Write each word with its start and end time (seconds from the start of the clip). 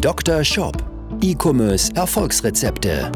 Dr. 0.00 0.44
Shop. 0.44 0.76
E-Commerce 1.22 1.90
Erfolgsrezepte. 1.94 3.10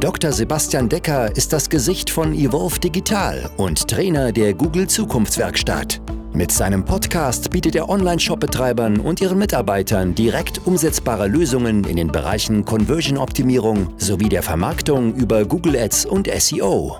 Dr. 0.00 0.32
Sebastian 0.32 0.88
Decker 0.88 1.34
ist 1.36 1.52
das 1.52 1.70
Gesicht 1.70 2.10
von 2.10 2.34
Evolve 2.34 2.80
Digital 2.80 3.48
und 3.56 3.86
Trainer 3.86 4.32
der 4.32 4.52
Google 4.52 4.88
Zukunftswerkstatt. 4.88 6.00
Mit 6.32 6.50
seinem 6.50 6.84
Podcast 6.84 7.50
bietet 7.50 7.76
er 7.76 7.88
Online-Shop-Betreibern 7.88 8.98
und 8.98 9.20
ihren 9.20 9.38
Mitarbeitern 9.38 10.16
direkt 10.16 10.66
umsetzbare 10.66 11.28
Lösungen 11.28 11.84
in 11.84 11.96
den 11.96 12.08
Bereichen 12.08 12.64
Conversion-Optimierung 12.64 13.94
sowie 13.98 14.28
der 14.28 14.42
Vermarktung 14.42 15.14
über 15.14 15.44
Google 15.44 15.76
Ads 15.76 16.04
und 16.06 16.28
SEO. 16.28 16.98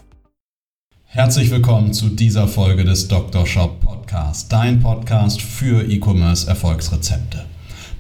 Herzlich 1.05 1.51
willkommen 1.51 1.93
zu 1.93 2.09
dieser 2.09 2.47
Folge 2.47 2.85
des 2.85 3.09
Dr. 3.09 3.45
Shop 3.47 3.81
Podcast, 3.81 4.53
dein 4.53 4.81
Podcast 4.81 5.43
für 5.43 5.83
E-Commerce 5.83 6.47
Erfolgsrezepte. 6.47 7.47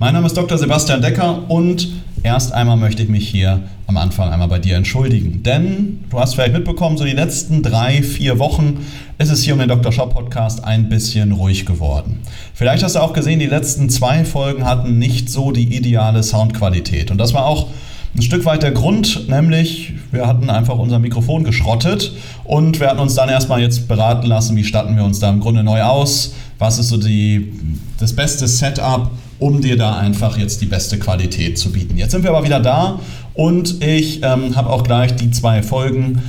Mein 0.00 0.14
Name 0.14 0.28
ist 0.28 0.36
Dr. 0.36 0.56
Sebastian 0.56 1.02
Decker 1.02 1.50
und 1.50 1.88
erst 2.22 2.52
einmal 2.52 2.76
möchte 2.76 3.02
ich 3.02 3.08
mich 3.08 3.28
hier 3.28 3.64
am 3.88 3.96
Anfang 3.96 4.30
einmal 4.30 4.46
bei 4.46 4.60
dir 4.60 4.76
entschuldigen. 4.76 5.42
Denn 5.42 6.04
du 6.08 6.20
hast 6.20 6.34
vielleicht 6.34 6.52
mitbekommen, 6.52 6.96
so 6.96 7.04
die 7.04 7.10
letzten 7.10 7.64
drei, 7.64 8.04
vier 8.04 8.38
Wochen 8.38 8.86
ist 9.18 9.28
es 9.28 9.42
hier 9.42 9.54
um 9.54 9.58
den 9.58 9.68
Dr. 9.68 9.90
Shop 9.90 10.14
Podcast 10.14 10.62
ein 10.62 10.88
bisschen 10.88 11.32
ruhig 11.32 11.66
geworden. 11.66 12.20
Vielleicht 12.54 12.84
hast 12.84 12.94
du 12.94 13.00
auch 13.00 13.12
gesehen, 13.12 13.40
die 13.40 13.46
letzten 13.46 13.90
zwei 13.90 14.24
Folgen 14.24 14.64
hatten 14.64 15.00
nicht 15.00 15.30
so 15.30 15.50
die 15.50 15.74
ideale 15.76 16.22
Soundqualität. 16.22 17.10
Und 17.10 17.18
das 17.18 17.34
war 17.34 17.46
auch 17.46 17.66
ein 18.14 18.22
Stück 18.22 18.44
weit 18.44 18.62
der 18.62 18.70
Grund, 18.70 19.28
nämlich 19.28 19.94
wir 20.12 20.28
hatten 20.28 20.48
einfach 20.48 20.78
unser 20.78 21.00
Mikrofon 21.00 21.42
geschrottet 21.42 22.12
und 22.44 22.78
wir 22.78 22.88
hatten 22.88 23.00
uns 23.00 23.16
dann 23.16 23.28
erstmal 23.28 23.60
jetzt 23.60 23.88
beraten 23.88 24.28
lassen, 24.28 24.56
wie 24.56 24.64
statten 24.64 24.94
wir 24.94 25.02
uns 25.02 25.18
da 25.18 25.28
im 25.28 25.40
Grunde 25.40 25.64
neu 25.64 25.82
aus, 25.82 26.34
was 26.60 26.78
ist 26.78 26.88
so 26.88 26.98
die, 26.98 27.52
das 27.98 28.12
beste 28.12 28.46
Setup 28.46 29.10
um 29.38 29.60
dir 29.60 29.76
da 29.76 29.98
einfach 29.98 30.38
jetzt 30.38 30.60
die 30.60 30.66
beste 30.66 30.98
Qualität 30.98 31.58
zu 31.58 31.72
bieten. 31.72 31.96
Jetzt 31.96 32.12
sind 32.12 32.22
wir 32.22 32.30
aber 32.30 32.44
wieder 32.44 32.60
da 32.60 33.00
und 33.34 33.84
ich 33.84 34.22
ähm, 34.22 34.56
habe 34.56 34.70
auch 34.70 34.82
gleich 34.82 35.14
die 35.16 35.30
zwei 35.30 35.62
Folgen, 35.62 36.22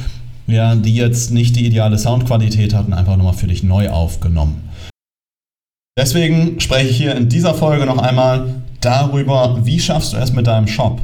ja, 0.47 0.75
die 0.75 0.95
jetzt 0.95 1.31
nicht 1.31 1.55
die 1.55 1.65
ideale 1.65 1.97
Soundqualität 1.97 2.73
hatten, 2.73 2.93
einfach 2.93 3.17
nochmal 3.17 3.33
für 3.33 3.47
dich 3.47 3.63
neu 3.63 3.89
aufgenommen. 3.89 4.69
Deswegen 5.97 6.59
spreche 6.59 6.89
ich 6.89 6.97
hier 6.97 7.15
in 7.15 7.29
dieser 7.29 7.53
Folge 7.53 7.85
noch 7.85 7.97
einmal 7.97 8.55
darüber, 8.79 9.59
wie 9.63 9.79
schaffst 9.79 10.13
du 10.13 10.17
es 10.17 10.31
mit 10.31 10.47
deinem 10.47 10.67
Shop. 10.67 11.01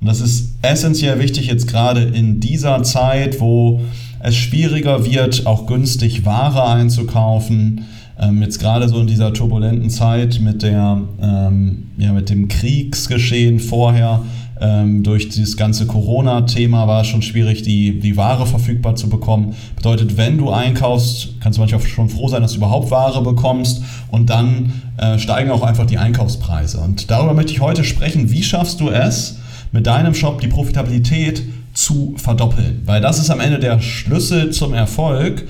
Und 0.00 0.08
das 0.08 0.20
ist 0.20 0.56
essentiell 0.62 1.20
wichtig 1.20 1.46
jetzt 1.46 1.68
gerade 1.68 2.02
in 2.02 2.40
dieser 2.40 2.82
Zeit, 2.82 3.40
wo 3.40 3.82
es 4.18 4.34
schwieriger 4.36 5.04
wird, 5.04 5.46
auch 5.46 5.66
günstig 5.66 6.24
Ware 6.24 6.64
einzukaufen, 6.66 7.86
ähm, 8.22 8.40
jetzt 8.42 8.60
gerade 8.60 8.88
so 8.88 9.00
in 9.00 9.06
dieser 9.06 9.32
turbulenten 9.32 9.90
Zeit 9.90 10.40
mit, 10.40 10.62
der, 10.62 11.00
ähm, 11.20 11.90
ja, 11.98 12.12
mit 12.12 12.30
dem 12.30 12.48
Kriegsgeschehen 12.48 13.58
vorher, 13.58 14.22
ähm, 14.62 15.02
durch 15.02 15.28
dieses 15.28 15.56
ganze 15.56 15.86
Corona-Thema 15.86 16.86
war 16.86 17.00
es 17.00 17.08
schon 17.08 17.22
schwierig, 17.22 17.62
die, 17.62 17.98
die 17.98 18.16
Ware 18.16 18.46
verfügbar 18.46 18.94
zu 18.94 19.08
bekommen. 19.08 19.56
Bedeutet, 19.74 20.16
wenn 20.16 20.38
du 20.38 20.50
einkaufst, 20.50 21.40
kannst 21.40 21.58
du 21.58 21.60
manchmal 21.62 21.82
schon 21.82 22.08
froh 22.08 22.28
sein, 22.28 22.42
dass 22.42 22.52
du 22.52 22.58
überhaupt 22.58 22.92
Ware 22.92 23.22
bekommst 23.22 23.82
und 24.12 24.30
dann 24.30 24.72
äh, 24.98 25.18
steigen 25.18 25.50
auch 25.50 25.62
einfach 25.62 25.86
die 25.86 25.98
Einkaufspreise. 25.98 26.78
Und 26.78 27.10
darüber 27.10 27.34
möchte 27.34 27.52
ich 27.52 27.60
heute 27.60 27.82
sprechen. 27.82 28.30
Wie 28.30 28.44
schaffst 28.44 28.80
du 28.80 28.88
es, 28.88 29.40
mit 29.72 29.86
deinem 29.86 30.14
Shop 30.14 30.40
die 30.40 30.48
Profitabilität 30.48 31.42
zu 31.74 32.14
verdoppeln? 32.16 32.82
Weil 32.84 33.00
das 33.00 33.18
ist 33.18 33.30
am 33.30 33.40
Ende 33.40 33.58
der 33.58 33.80
Schlüssel 33.80 34.52
zum 34.52 34.74
Erfolg. 34.74 35.44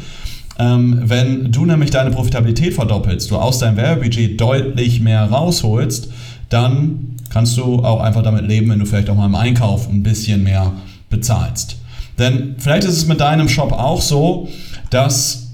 Ähm, 0.58 1.03
wenn 1.05 1.50
du 1.50 1.64
nämlich 1.64 1.91
deine 1.91 2.11
Profitabilität 2.11 2.75
verdoppelst, 2.75 3.31
du 3.31 3.36
aus 3.36 3.58
deinem 3.58 3.77
Werbebudget 3.77 4.41
deutlich 4.41 5.00
mehr 5.00 5.25
rausholst, 5.25 6.11
dann 6.48 7.17
kannst 7.31 7.56
du 7.56 7.83
auch 7.83 8.00
einfach 8.00 8.22
damit 8.22 8.47
leben, 8.47 8.70
wenn 8.70 8.78
du 8.78 8.84
vielleicht 8.86 9.09
auch 9.09 9.17
mal 9.17 9.27
im 9.27 9.34
Einkauf 9.34 9.89
ein 9.89 10.03
bisschen 10.03 10.42
mehr 10.42 10.72
bezahlst. 11.09 11.77
Denn 12.19 12.56
vielleicht 12.59 12.84
ist 12.84 12.97
es 12.97 13.06
mit 13.06 13.21
deinem 13.21 13.49
Shop 13.49 13.72
auch 13.72 14.03
so, 14.03 14.49
dass 14.91 15.49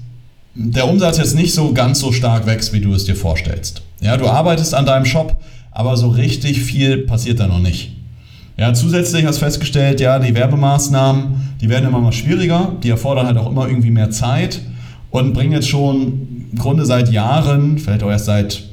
der 0.55 0.89
Umsatz 0.89 1.17
jetzt 1.17 1.35
nicht 1.35 1.53
so 1.53 1.71
ganz 1.71 1.99
so 1.99 2.11
stark 2.11 2.45
wächst, 2.45 2.73
wie 2.73 2.81
du 2.81 2.93
es 2.93 3.05
dir 3.05 3.15
vorstellst. 3.15 3.81
Ja, 4.01 4.17
du 4.17 4.27
arbeitest 4.27 4.73
an 4.73 4.85
deinem 4.85 5.05
Shop, 5.05 5.37
aber 5.71 5.95
so 5.95 6.09
richtig 6.09 6.61
viel 6.61 6.99
passiert 6.99 7.39
da 7.39 7.47
noch 7.47 7.59
nicht. 7.59 7.93
Ja, 8.57 8.73
zusätzlich 8.73 9.25
hast 9.25 9.37
du 9.37 9.45
festgestellt, 9.45 10.01
ja, 10.01 10.19
die 10.19 10.35
Werbemaßnahmen, 10.35 11.55
die 11.61 11.69
werden 11.69 11.87
immer 11.87 12.01
mal 12.01 12.11
schwieriger, 12.11 12.73
die 12.83 12.89
erfordern 12.89 13.27
halt 13.27 13.37
auch 13.37 13.49
immer 13.49 13.67
irgendwie 13.67 13.91
mehr 13.91 14.11
Zeit 14.11 14.59
und 15.11 15.33
bringen 15.33 15.51
jetzt 15.51 15.67
schon 15.67 16.47
im 16.51 16.57
Grunde 16.57 16.85
seit 16.85 17.11
Jahren, 17.11 17.77
vielleicht 17.77 18.03
auch 18.03 18.09
erst 18.09 18.25
seit, 18.25 18.63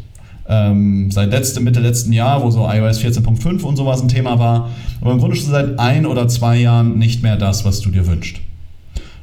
ähm, 0.49 1.11
seit 1.11 1.31
letzte, 1.31 1.61
Mitte 1.61 1.81
letzten 1.81 2.13
Jahr, 2.13 2.43
wo 2.43 2.51
so 2.51 2.69
iOS 2.69 3.01
14.5 3.01 3.63
und 3.63 3.77
sowas 3.77 4.03
ein 4.03 4.09
Thema 4.09 4.39
war, 4.39 4.71
aber 5.01 5.13
im 5.13 5.19
Grunde 5.19 5.37
schon 5.37 5.51
seit 5.51 5.79
ein 5.79 6.07
oder 6.07 6.29
zwei 6.29 6.59
Jahren 6.59 6.99
nicht 6.99 7.23
mehr 7.23 7.37
das, 7.37 7.65
was 7.65 7.81
du 7.81 7.91
dir 7.91 8.07
wünschst. 8.07 8.39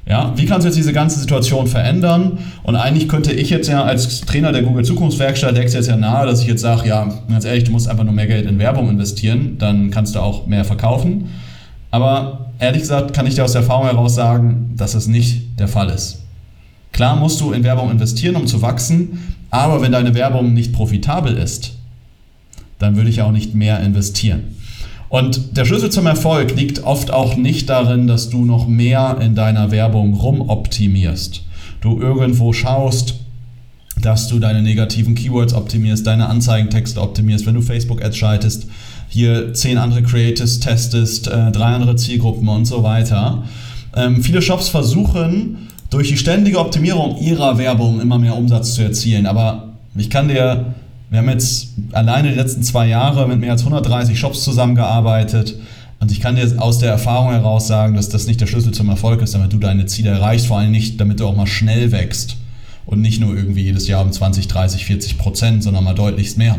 Ja, 0.05 0.33
wie 0.35 0.45
kannst 0.45 0.65
du 0.65 0.67
jetzt 0.67 0.75
diese 0.75 0.91
ganze 0.91 1.17
Situation 1.17 1.65
verändern? 1.65 2.39
Und 2.63 2.75
eigentlich 2.75 3.07
könnte 3.07 3.31
ich 3.31 3.49
jetzt 3.49 3.69
ja 3.69 3.83
als 3.83 4.21
Trainer 4.21 4.51
der 4.51 4.61
Google 4.63 4.83
Zukunftswerkstatt, 4.83 5.55
legst 5.55 5.75
jetzt 5.75 5.87
ja 5.87 5.95
nahe, 5.95 6.25
dass 6.25 6.41
ich 6.41 6.47
jetzt 6.47 6.61
sage, 6.61 6.89
ja, 6.89 7.07
ganz 7.29 7.45
ehrlich, 7.45 7.63
du 7.63 7.71
musst 7.71 7.87
einfach 7.87 8.03
nur 8.03 8.13
mehr 8.13 8.27
Geld 8.27 8.45
in 8.45 8.59
Werbung 8.59 8.89
investieren, 8.89 9.55
dann 9.59 9.91
kannst 9.91 10.15
du 10.15 10.19
auch 10.19 10.45
mehr 10.45 10.65
verkaufen. 10.65 11.29
Aber 11.89 12.47
ehrlich 12.59 12.81
gesagt 12.81 13.13
kann 13.13 13.25
ich 13.27 13.35
dir 13.35 13.45
aus 13.45 13.53
der 13.53 13.61
Erfahrung 13.61 13.85
heraus 13.85 14.15
sagen, 14.15 14.73
dass 14.75 14.91
das 14.91 15.07
nicht 15.07 15.57
der 15.57 15.69
Fall 15.69 15.89
ist. 15.89 16.22
Klar 16.93 17.17
musst 17.17 17.41
du 17.41 17.51
in 17.51 17.63
Werbung 17.63 17.91
investieren, 17.91 18.35
um 18.35 18.47
zu 18.47 18.61
wachsen, 18.61 19.35
aber 19.49 19.81
wenn 19.81 19.91
deine 19.91 20.15
Werbung 20.15 20.53
nicht 20.53 20.73
profitabel 20.73 21.37
ist, 21.37 21.73
dann 22.79 22.95
würde 22.95 23.09
ich 23.09 23.21
auch 23.21 23.31
nicht 23.31 23.53
mehr 23.53 23.79
investieren. 23.81 24.55
Und 25.09 25.57
der 25.57 25.65
Schlüssel 25.65 25.91
zum 25.91 26.07
Erfolg 26.07 26.55
liegt 26.55 26.83
oft 26.83 27.11
auch 27.11 27.35
nicht 27.35 27.69
darin, 27.69 28.07
dass 28.07 28.29
du 28.29 28.45
noch 28.45 28.67
mehr 28.67 29.17
in 29.21 29.35
deiner 29.35 29.69
Werbung 29.69 30.13
rumoptimierst. 30.15 31.43
Du 31.81 31.99
irgendwo 31.99 32.51
schaust, 32.51 33.15
dass 34.01 34.27
du 34.27 34.39
deine 34.39 34.61
negativen 34.61 35.13
Keywords 35.13 35.53
optimierst, 35.53 36.07
deine 36.07 36.29
Anzeigentexte 36.29 36.99
optimierst, 36.99 37.45
wenn 37.45 37.53
du 37.53 37.61
Facebook-Ads 37.61 38.17
schaltest, 38.17 38.67
hier 39.07 39.53
zehn 39.53 39.77
andere 39.77 40.01
Creatives 40.01 40.59
testest, 40.59 41.27
äh, 41.27 41.51
drei 41.51 41.75
andere 41.75 41.95
Zielgruppen 41.95 42.47
und 42.49 42.65
so 42.65 42.81
weiter. 42.81 43.43
Ähm, 43.95 44.23
viele 44.23 44.41
Shops 44.41 44.69
versuchen, 44.69 45.67
durch 45.93 46.09
die 46.09 46.17
ständige 46.17 46.59
Optimierung 46.59 47.17
ihrer 47.19 47.57
Werbung 47.57 48.01
immer 48.01 48.17
mehr 48.17 48.35
Umsatz 48.35 48.73
zu 48.73 48.81
erzielen. 48.81 49.25
Aber 49.25 49.73
ich 49.95 50.09
kann 50.09 50.27
dir, 50.27 50.73
wir 51.09 51.19
haben 51.19 51.29
jetzt 51.29 51.69
alleine 51.91 52.29
die 52.29 52.35
letzten 52.35 52.63
zwei 52.63 52.87
Jahre 52.87 53.27
mit 53.27 53.39
mehr 53.39 53.51
als 53.51 53.61
130 53.61 54.17
Shops 54.17 54.43
zusammengearbeitet. 54.43 55.55
Und 55.99 56.11
ich 56.11 56.19
kann 56.19 56.35
dir 56.35 56.51
aus 56.57 56.79
der 56.79 56.91
Erfahrung 56.91 57.31
heraus 57.31 57.67
sagen, 57.67 57.95
dass 57.95 58.09
das 58.09 58.27
nicht 58.27 58.41
der 58.41 58.47
Schlüssel 58.47 58.73
zum 58.73 58.89
Erfolg 58.89 59.21
ist, 59.21 59.35
damit 59.35 59.53
du 59.53 59.57
deine 59.57 59.85
Ziele 59.85 60.09
erreichst. 60.09 60.47
Vor 60.47 60.57
allem 60.57 60.71
nicht, 60.71 60.99
damit 60.99 61.19
du 61.19 61.27
auch 61.27 61.35
mal 61.35 61.47
schnell 61.47 61.91
wächst. 61.91 62.37
Und 62.85 62.99
nicht 62.99 63.21
nur 63.21 63.35
irgendwie 63.35 63.61
jedes 63.61 63.87
Jahr 63.87 64.01
um 64.01 64.11
20, 64.11 64.47
30, 64.47 64.85
40 64.85 65.17
Prozent, 65.17 65.63
sondern 65.63 65.83
mal 65.83 65.93
deutlichst 65.93 66.37
mehr. 66.37 66.57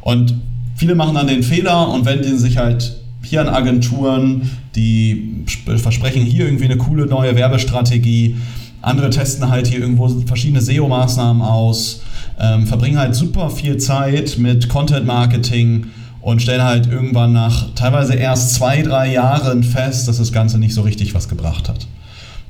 Und 0.00 0.34
viele 0.74 0.94
machen 0.94 1.14
dann 1.14 1.28
den 1.28 1.42
Fehler 1.42 1.88
und 1.90 2.04
wenden 2.04 2.38
sich 2.38 2.56
halt 2.56 2.96
hier 3.28 3.40
an 3.40 3.48
Agenturen, 3.48 4.50
die 4.74 5.44
versprechen 5.76 6.22
hier 6.22 6.46
irgendwie 6.46 6.66
eine 6.66 6.76
coole 6.76 7.06
neue 7.06 7.34
Werbestrategie. 7.34 8.36
Andere 8.82 9.10
testen 9.10 9.48
halt 9.48 9.66
hier 9.66 9.80
irgendwo 9.80 10.08
verschiedene 10.26 10.60
SEO-Maßnahmen 10.60 11.42
aus, 11.42 12.02
ähm, 12.38 12.66
verbringen 12.66 12.98
halt 12.98 13.14
super 13.14 13.50
viel 13.50 13.78
Zeit 13.78 14.38
mit 14.38 14.68
Content-Marketing 14.68 15.86
und 16.20 16.42
stellen 16.42 16.62
halt 16.62 16.86
irgendwann 16.86 17.32
nach 17.32 17.74
teilweise 17.74 18.14
erst 18.14 18.54
zwei, 18.54 18.82
drei 18.82 19.12
Jahren 19.12 19.64
fest, 19.64 20.08
dass 20.08 20.18
das 20.18 20.32
Ganze 20.32 20.58
nicht 20.58 20.74
so 20.74 20.82
richtig 20.82 21.14
was 21.14 21.28
gebracht 21.28 21.68
hat. 21.68 21.86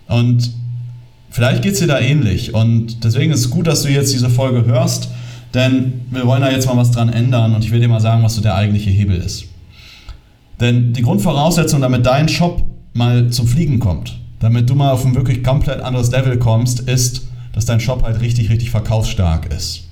Und 0.08 0.50
vielleicht 1.30 1.62
geht 1.62 1.72
es 1.72 1.78
dir 1.78 1.86
da 1.86 1.98
ähnlich. 1.98 2.54
Und 2.54 3.04
deswegen 3.04 3.32
ist 3.32 3.40
es 3.40 3.50
gut, 3.50 3.66
dass 3.66 3.82
du 3.82 3.88
jetzt 3.88 4.12
diese 4.12 4.30
Folge 4.30 4.64
hörst, 4.66 5.08
denn 5.54 6.02
wir 6.10 6.26
wollen 6.26 6.42
da 6.42 6.50
jetzt 6.50 6.66
mal 6.66 6.76
was 6.76 6.90
dran 6.90 7.08
ändern 7.08 7.54
und 7.54 7.64
ich 7.64 7.70
will 7.70 7.80
dir 7.80 7.88
mal 7.88 8.00
sagen, 8.00 8.22
was 8.22 8.34
so 8.34 8.42
der 8.42 8.54
eigentliche 8.54 8.90
Hebel 8.90 9.16
ist. 9.16 9.46
Denn 10.60 10.92
die 10.92 11.02
Grundvoraussetzung, 11.02 11.80
damit 11.80 12.06
dein 12.06 12.28
Shop 12.28 12.62
mal 12.94 13.30
zum 13.30 13.46
Fliegen 13.46 13.78
kommt, 13.78 14.18
damit 14.40 14.70
du 14.70 14.74
mal 14.74 14.92
auf 14.92 15.04
ein 15.04 15.14
wirklich 15.14 15.44
komplett 15.44 15.80
anderes 15.80 16.10
Level 16.10 16.38
kommst, 16.38 16.80
ist, 16.80 17.28
dass 17.52 17.66
dein 17.66 17.80
Shop 17.80 18.02
halt 18.02 18.20
richtig, 18.20 18.50
richtig 18.50 18.70
verkaufsstark 18.70 19.52
ist. 19.52 19.84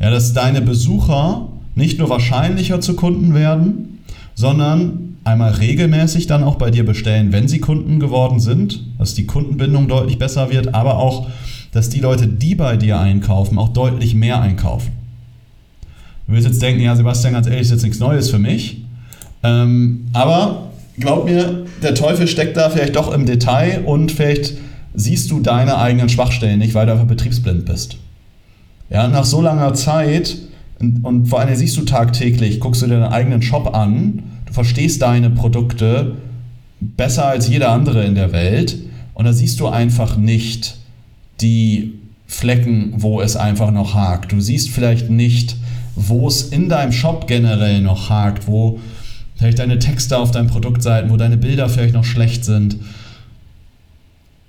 Ja, 0.00 0.10
dass 0.10 0.32
deine 0.32 0.60
Besucher 0.60 1.48
nicht 1.74 1.98
nur 1.98 2.08
wahrscheinlicher 2.08 2.80
zu 2.80 2.94
Kunden 2.94 3.34
werden, 3.34 4.00
sondern 4.34 5.16
einmal 5.24 5.52
regelmäßig 5.52 6.26
dann 6.26 6.42
auch 6.42 6.56
bei 6.56 6.70
dir 6.70 6.84
bestellen, 6.84 7.32
wenn 7.32 7.48
sie 7.48 7.60
Kunden 7.60 8.00
geworden 8.00 8.40
sind, 8.40 8.84
dass 8.98 9.14
die 9.14 9.26
Kundenbindung 9.26 9.88
deutlich 9.88 10.18
besser 10.18 10.50
wird, 10.50 10.74
aber 10.74 10.98
auch, 10.98 11.28
dass 11.72 11.88
die 11.88 12.00
Leute, 12.00 12.26
die 12.26 12.54
bei 12.54 12.76
dir 12.76 12.98
einkaufen, 12.98 13.58
auch 13.58 13.68
deutlich 13.68 14.14
mehr 14.14 14.40
einkaufen. 14.40 14.92
Du 16.26 16.34
wirst 16.34 16.46
jetzt 16.46 16.62
denken, 16.62 16.82
ja 16.82 16.96
Sebastian, 16.96 17.34
ganz 17.34 17.46
ehrlich, 17.46 17.62
ist 17.62 17.70
jetzt 17.70 17.82
nichts 17.82 17.98
Neues 17.98 18.30
für 18.30 18.38
mich. 18.38 18.81
Ähm, 19.42 20.06
aber 20.12 20.70
glaub 20.98 21.24
mir, 21.24 21.66
der 21.82 21.94
Teufel 21.94 22.28
steckt 22.28 22.56
da 22.56 22.70
vielleicht 22.70 22.96
doch 22.96 23.12
im 23.12 23.26
Detail 23.26 23.82
und 23.84 24.12
vielleicht 24.12 24.54
siehst 24.94 25.30
du 25.30 25.40
deine 25.40 25.78
eigenen 25.78 26.08
Schwachstellen 26.08 26.58
nicht, 26.58 26.74
weil 26.74 26.86
du 26.86 26.92
einfach 26.92 27.06
betriebsblind 27.06 27.64
bist. 27.64 27.96
Ja, 28.90 29.08
nach 29.08 29.24
so 29.24 29.40
langer 29.40 29.74
Zeit 29.74 30.36
Und, 30.82 31.04
und 31.04 31.26
vor 31.26 31.40
allem 31.40 31.54
siehst 31.54 31.76
du 31.76 31.82
tagtäglich, 31.82 32.58
guckst 32.60 32.82
du 32.82 32.88
deinen 32.88 33.04
eigenen 33.04 33.40
Shop 33.40 33.74
an, 33.74 34.22
du 34.46 34.52
verstehst 34.52 35.00
deine 35.02 35.30
Produkte 35.30 36.16
besser 36.80 37.26
als 37.26 37.48
jeder 37.48 37.70
andere 37.70 38.04
in 38.04 38.16
der 38.16 38.32
Welt 38.32 38.76
und 39.14 39.24
da 39.24 39.32
siehst 39.32 39.60
du 39.60 39.68
einfach 39.68 40.16
nicht 40.16 40.76
die 41.40 41.94
Flecken, 42.26 42.94
wo 42.96 43.20
es 43.20 43.36
einfach 43.36 43.70
noch 43.70 43.94
hakt. 43.94 44.32
Du 44.32 44.40
siehst 44.40 44.70
vielleicht 44.70 45.08
nicht, 45.08 45.56
wo 45.94 46.26
es 46.26 46.42
in 46.42 46.68
deinem 46.68 46.92
Shop 46.92 47.28
generell 47.28 47.80
noch 47.80 48.10
hakt, 48.10 48.48
wo 48.48 48.80
vielleicht 49.42 49.58
deine 49.58 49.80
Texte 49.80 50.16
auf 50.18 50.30
deinen 50.30 50.46
Produktseiten, 50.46 51.10
wo 51.10 51.16
deine 51.16 51.36
Bilder 51.36 51.68
vielleicht 51.68 51.94
noch 51.94 52.04
schlecht 52.04 52.44
sind. 52.44 52.76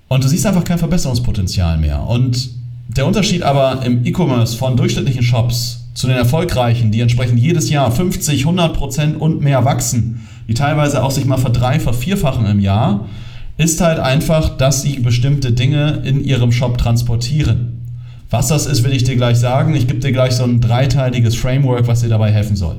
Und 0.06 0.22
du 0.22 0.28
siehst 0.28 0.46
einfach 0.46 0.62
kein 0.62 0.78
Verbesserungspotenzial 0.78 1.78
mehr. 1.78 2.06
Und 2.06 2.50
der 2.86 3.04
Unterschied 3.04 3.42
aber 3.42 3.84
im 3.84 4.06
E-Commerce 4.06 4.56
von 4.56 4.76
durchschnittlichen 4.76 5.24
Shops 5.24 5.88
zu 5.94 6.06
den 6.06 6.16
erfolgreichen, 6.16 6.92
die 6.92 7.00
entsprechend 7.00 7.40
jedes 7.40 7.70
Jahr 7.70 7.90
50, 7.90 8.42
100 8.42 8.72
Prozent 8.76 9.20
und 9.20 9.40
mehr 9.40 9.64
wachsen, 9.64 10.28
die 10.46 10.54
teilweise 10.54 11.02
auch 11.02 11.10
sich 11.10 11.24
mal 11.24 11.38
verdreifachen, 11.38 11.98
vierfachen 11.98 12.46
im 12.46 12.60
Jahr, 12.60 13.08
ist 13.56 13.80
halt 13.80 13.98
einfach, 13.98 14.56
dass 14.56 14.82
sie 14.82 15.00
bestimmte 15.00 15.50
Dinge 15.50 16.02
in 16.04 16.22
ihrem 16.22 16.52
Shop 16.52 16.78
transportieren. 16.78 17.82
Was 18.30 18.46
das 18.46 18.66
ist, 18.66 18.84
will 18.84 18.92
ich 18.92 19.02
dir 19.02 19.16
gleich 19.16 19.38
sagen. 19.38 19.74
Ich 19.74 19.88
gebe 19.88 19.98
dir 19.98 20.12
gleich 20.12 20.34
so 20.34 20.44
ein 20.44 20.60
dreiteiliges 20.60 21.34
Framework, 21.34 21.88
was 21.88 22.02
dir 22.02 22.08
dabei 22.08 22.30
helfen 22.30 22.54
soll. 22.54 22.76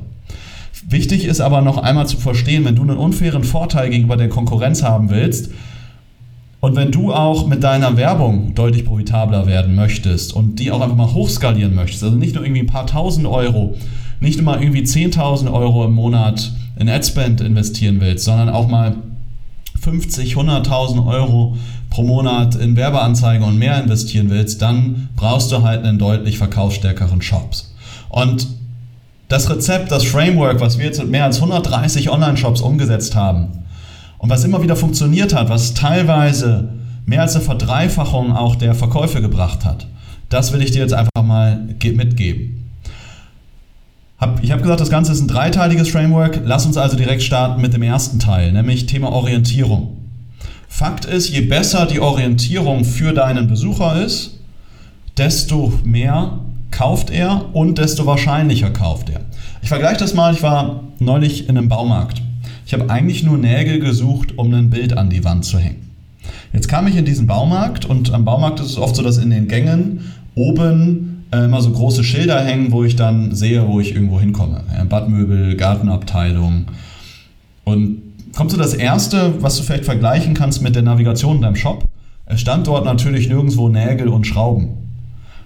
Wichtig 0.88 1.26
ist 1.26 1.42
aber 1.42 1.62
noch 1.62 1.80
einmal 1.80 2.08
zu 2.08 2.18
verstehen, 2.18 2.64
wenn 2.66 2.76
du 2.76 2.84
einen 2.84 2.98
unfairen 2.98 3.44
Vorteil 3.44 3.90
gegenüber 3.90 4.18
der 4.18 4.30
Konkurrenz 4.30 4.84
haben 4.84 5.10
willst 5.10 5.50
und 6.60 6.76
wenn 6.76 6.92
du 6.92 7.12
auch 7.12 7.48
mit 7.48 7.64
deiner 7.64 7.98
Werbung 7.98 8.54
deutlich 8.54 8.86
profitabler 8.86 9.48
werden 9.48 9.74
möchtest 9.74 10.34
und 10.34 10.60
die 10.60 10.72
auch 10.72 10.82
einfach 10.82 10.96
mal 10.96 11.14
hochskalieren 11.14 11.74
möchtest, 11.74 12.04
also 12.04 12.16
nicht 12.16 12.36
nur 12.36 12.44
irgendwie 12.44 12.62
ein 12.62 12.68
paar 12.68 12.86
tausend 12.86 13.26
Euro, 13.26 13.76
nicht 14.20 14.38
nur 14.38 14.46
mal 14.46 14.62
irgendwie 14.62 14.82
10.000 14.82 15.52
Euro 15.52 15.86
im 15.86 15.94
Monat 15.94 16.52
in 16.80 16.88
Adspend 16.88 17.42
investieren 17.42 18.00
willst, 18.00 18.26
sondern 18.26 18.50
auch 18.50 18.68
mal 18.68 18.96
50, 19.82 20.36
100.000 20.36 21.06
Euro 21.06 21.58
pro 21.90 22.04
Monat 22.04 22.56
in 22.56 22.76
Werbeanzeigen 22.76 23.46
und 23.46 23.58
mehr 23.58 23.82
investieren 23.82 24.30
willst, 24.30 24.62
dann 24.62 25.10
brauchst 25.16 25.52
du 25.52 25.64
halt 25.64 25.84
einen 25.84 26.00
deutlich 26.00 26.38
verkaufsstärkeren 26.38 27.22
Shops. 27.22 27.76
Und 28.10 28.48
das 29.28 29.50
Rezept, 29.50 29.92
das 29.92 30.04
Framework, 30.04 30.60
was 30.60 30.78
wir 30.78 30.86
jetzt 30.86 31.00
mit 31.00 31.10
mehr 31.10 31.26
als 31.26 31.38
130 31.38 32.10
Online-Shops 32.10 32.62
umgesetzt 32.62 33.16
haben 33.16 33.64
und 34.18 34.30
was 34.30 34.44
immer 34.44 34.62
wieder 34.62 34.76
funktioniert 34.76 35.34
hat, 35.34 35.50
was 35.50 35.74
teilweise 35.74 36.70
mehr 37.06 37.22
als 37.22 37.36
eine 37.36 37.44
Verdreifachung 37.44 38.36
auch 38.36 38.56
der 38.56 38.76
Verkäufe 38.76 39.22
gebracht 39.22 39.66
hat, 39.66 39.88
das 40.30 40.54
will 40.54 40.62
ich 40.62 40.72
dir 40.72 40.82
jetzt 40.82 40.94
einfach 40.94 41.24
mal 41.24 41.64
mitgeben. 41.84 42.62
Ich 44.42 44.52
habe 44.52 44.62
gesagt, 44.62 44.80
das 44.80 44.90
Ganze 44.90 45.12
ist 45.12 45.22
ein 45.22 45.28
dreiteiliges 45.28 45.90
Framework. 45.90 46.42
Lass 46.46 46.66
uns 46.66 46.78
also 46.78 46.96
direkt 46.96 47.22
starten 47.22 47.62
mit 47.62 47.74
dem 47.74 47.84
ersten 47.84 48.18
Teil, 48.18 48.54
nämlich 48.54 48.86
Thema 48.86 49.12
Orientierung. 49.12 49.98
Fakt 50.68 51.06
ist, 51.06 51.30
je 51.30 51.42
besser 51.42 51.86
die 51.86 52.00
Orientierung 52.00 52.86
für 52.86 53.14
deinen 53.14 53.48
Besucher 53.48 54.04
ist, 54.04 54.40
desto 55.18 55.74
mehr 55.84 56.40
kauft 56.76 57.10
er 57.10 57.46
und 57.54 57.78
desto 57.78 58.06
wahrscheinlicher 58.06 58.70
kauft 58.70 59.10
er. 59.10 59.22
Ich 59.62 59.70
vergleiche 59.70 60.00
das 60.00 60.14
mal, 60.14 60.34
ich 60.34 60.44
war 60.44 60.84
neulich 61.00 61.48
in 61.48 61.58
einem 61.58 61.70
Baumarkt. 61.70 62.22
Ich 62.66 62.74
habe 62.74 62.90
eigentlich 62.90 63.24
nur 63.24 63.38
Nägel 63.38 63.80
gesucht, 63.80 64.38
um 64.38 64.54
ein 64.54 64.70
Bild 64.70 64.98
an 64.98 65.10
die 65.10 65.24
Wand 65.24 65.46
zu 65.46 65.58
hängen. 65.58 65.90
Jetzt 66.52 66.68
kam 66.68 66.88
ich 66.88 66.98
in 66.98 67.06
diesen 67.06 67.28
Baumarkt 67.28 67.86
und 67.86 68.14
am 68.14 68.26
Baumarkt 68.26 68.60
ist 68.60 68.68
es 68.68 68.78
oft 68.78 68.96
so, 68.96 69.04
dass 69.04 69.18
in 69.18 69.30
den 69.30 69.48
Gängen 69.48 70.12
oben 70.36 71.24
äh, 71.32 71.46
immer 71.46 71.62
so 71.62 71.72
große 71.72 72.04
Schilder 72.04 72.44
hängen, 72.44 72.74
wo 72.74 72.84
ich 72.84 72.98
dann 72.98 73.34
sehe, 73.34 73.66
wo 73.68 73.80
ich 73.80 73.96
irgendwo 73.96 74.20
hinkomme. 74.20 74.64
Badmöbel, 74.90 75.56
Gartenabteilung. 75.56 76.66
Und 77.64 78.02
kommt 78.36 78.52
so 78.52 78.58
das 78.58 78.74
Erste, 78.74 79.42
was 79.42 79.56
du 79.56 79.64
vielleicht 79.64 79.86
vergleichen 79.86 80.34
kannst 80.34 80.62
mit 80.62 80.76
der 80.76 80.84
Navigation 80.84 81.38
in 81.38 81.42
deinem 81.44 81.56
Shop. 81.56 81.86
Es 82.26 82.42
stand 82.42 82.68
dort 82.68 82.84
natürlich 82.84 83.30
nirgendwo 83.30 83.70
Nägel 83.70 84.10
und 84.10 84.28
Schrauben 84.28 84.85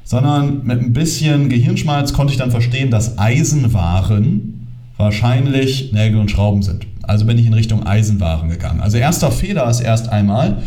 sondern 0.10 0.66
mit 0.66 0.82
ein 0.82 0.92
bisschen 0.92 1.50
Gehirnschmalz 1.50 2.14
konnte 2.14 2.34
ich 2.34 2.40
dann 2.40 2.50
verstehen, 2.50 2.90
dass 2.90 3.20
Eisenwaren 3.20 4.66
wahrscheinlich 4.98 5.94
Nägel 5.94 6.20
und 6.20 6.32
Schrauben 6.32 6.64
sind. 6.64 6.88
Also 7.04 7.28
bin 7.28 7.38
ich 7.38 7.46
in 7.46 7.54
Richtung 7.54 7.86
Eisenwaren 7.86 8.50
gegangen. 8.50 8.82
Also 8.82 8.98
erster 8.98 9.30
Fehler 9.30 9.70
ist 9.70 9.82
erst 9.82 10.10
einmal, 10.10 10.64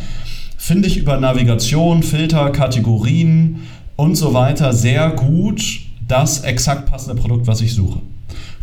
finde 0.57 0.87
ich 0.87 0.97
über 0.97 1.19
Navigation, 1.19 2.05
Filter, 2.05 2.51
Kategorien 2.51 3.63
und 3.97 4.15
so 4.15 4.33
weiter 4.33 4.73
sehr 4.73 5.11
gut 5.11 5.81
das 6.07 6.45
exakt 6.45 6.89
passende 6.89 7.21
Produkt, 7.21 7.49
was 7.49 7.63
ich 7.63 7.75
suche. 7.75 7.99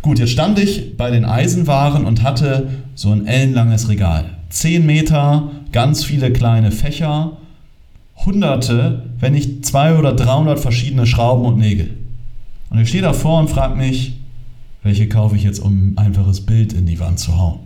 Gut, 0.00 0.18
jetzt 0.18 0.30
stand 0.32 0.58
ich 0.58 0.96
bei 0.96 1.10
den 1.10 1.26
Eisenwaren 1.26 2.06
und 2.06 2.22
hatte 2.22 2.70
so 2.94 3.10
ein 3.10 3.26
ellenlanges 3.26 3.90
Regal. 3.90 4.24
10 4.48 4.86
Meter, 4.86 5.50
ganz 5.72 6.04
viele 6.04 6.32
kleine 6.32 6.70
Fächer 6.70 7.36
hunderte, 8.24 9.04
wenn 9.18 9.32
nicht 9.32 9.64
200 9.64 9.98
oder 9.98 10.12
300 10.12 10.58
verschiedene 10.58 11.06
Schrauben 11.06 11.44
und 11.44 11.58
Nägel. 11.58 11.90
Und 12.70 12.78
ich 12.78 12.88
stehe 12.88 13.02
davor 13.02 13.40
und 13.40 13.50
frage 13.50 13.76
mich, 13.76 14.14
welche 14.82 15.08
kaufe 15.08 15.36
ich 15.36 15.42
jetzt, 15.42 15.58
um 15.58 15.92
ein 15.92 15.98
einfaches 15.98 16.40
Bild 16.40 16.72
in 16.72 16.86
die 16.86 17.00
Wand 17.00 17.18
zu 17.18 17.36
hauen? 17.36 17.60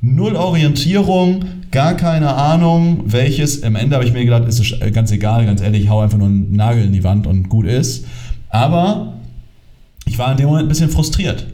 Null 0.00 0.36
Orientierung, 0.36 1.44
gar 1.70 1.94
keine 1.94 2.34
Ahnung, 2.34 3.04
welches. 3.06 3.62
Am 3.62 3.74
Ende 3.74 3.96
habe 3.96 4.04
ich 4.04 4.12
mir 4.12 4.24
gedacht, 4.24 4.46
ist 4.46 4.60
es 4.60 4.92
ganz 4.92 5.10
egal, 5.10 5.46
ganz 5.46 5.60
ehrlich, 5.60 5.84
ich 5.84 5.88
hau 5.88 6.00
einfach 6.00 6.18
nur 6.18 6.28
einen 6.28 6.54
Nagel 6.54 6.84
in 6.84 6.92
die 6.92 7.04
Wand 7.04 7.26
und 7.26 7.48
gut 7.48 7.66
ist. 7.66 8.06
Aber 8.50 9.14
ich 10.04 10.18
war 10.18 10.30
in 10.30 10.36
dem 10.36 10.46
Moment 10.46 10.66
ein 10.66 10.68
bisschen 10.68 10.90
frustriert. 10.90 11.46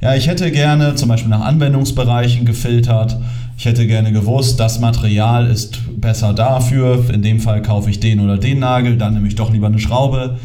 Ja, 0.00 0.14
ich 0.14 0.26
hätte 0.26 0.50
gerne 0.50 0.96
zum 0.96 1.08
Beispiel 1.08 1.30
nach 1.30 1.40
Anwendungsbereichen 1.42 2.44
gefiltert 2.44 3.16
ich 3.56 3.64
hätte 3.64 3.86
gerne 3.86 4.12
gewusst, 4.12 4.58
das 4.60 4.80
Material 4.80 5.48
ist 5.48 5.78
besser 6.00 6.32
dafür, 6.32 7.08
in 7.12 7.22
dem 7.22 7.40
Fall 7.40 7.62
kaufe 7.62 7.90
ich 7.90 8.00
den 8.00 8.20
oder 8.20 8.38
den 8.38 8.58
Nagel, 8.58 8.96
dann 8.96 9.14
nehme 9.14 9.28
ich 9.28 9.36
doch 9.36 9.52
lieber 9.52 9.68
eine 9.68 9.78
Schraube. 9.78 10.38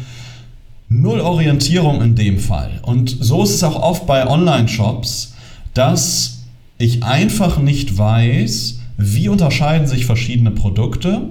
Null 0.88 1.20
Orientierung 1.20 2.02
in 2.02 2.14
dem 2.14 2.38
Fall. 2.38 2.80
Und 2.82 3.16
so 3.20 3.42
ist 3.42 3.54
es 3.54 3.64
auch 3.64 3.80
oft 3.80 4.06
bei 4.06 4.26
Online-Shops, 4.26 5.34
dass 5.74 6.44
ich 6.78 7.04
einfach 7.04 7.58
nicht 7.58 7.96
weiß, 7.96 8.80
wie 8.96 9.28
unterscheiden 9.28 9.86
sich 9.86 10.06
verschiedene 10.06 10.50
Produkte 10.50 11.22